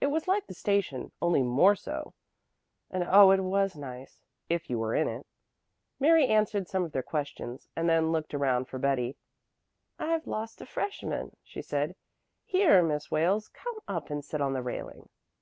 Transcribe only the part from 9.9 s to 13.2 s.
"I've lost a freshman," she said, "Here, Miss